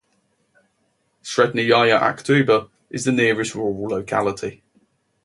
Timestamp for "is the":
2.89-3.11